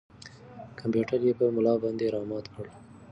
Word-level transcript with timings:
کمپیوټر 0.79 1.19
یې 1.27 1.33
په 1.39 1.45
ملا 1.55 1.73
باندې 1.83 2.05
را 2.13 2.21
مات 2.29 2.45
کړ. 2.53 2.65